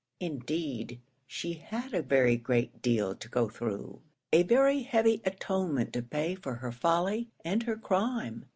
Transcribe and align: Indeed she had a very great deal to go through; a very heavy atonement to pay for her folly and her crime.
Indeed 0.19 0.99
she 1.27 1.53
had 1.53 1.93
a 1.93 2.01
very 2.01 2.35
great 2.35 2.81
deal 2.81 3.13
to 3.13 3.29
go 3.29 3.47
through; 3.47 4.01
a 4.33 4.41
very 4.41 4.81
heavy 4.81 5.21
atonement 5.25 5.93
to 5.93 6.01
pay 6.01 6.33
for 6.33 6.55
her 6.55 6.71
folly 6.71 7.29
and 7.45 7.61
her 7.61 7.77
crime. 7.77 8.45